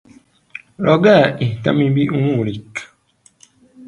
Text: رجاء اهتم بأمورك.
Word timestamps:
رجاء 0.79 1.39
اهتم 1.43 1.93
بأمورك. 1.93 2.89